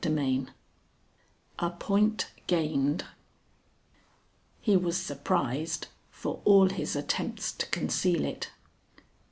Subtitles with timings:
[0.01, 0.47] XXVI
[1.59, 3.05] A POINT GAINED
[4.59, 8.49] He was surprised, for all his attempts to conceal it.